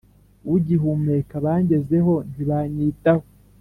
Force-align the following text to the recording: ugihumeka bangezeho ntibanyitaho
ugihumeka 0.55 1.35
bangezeho 1.45 2.13
ntibanyitaho 2.31 3.25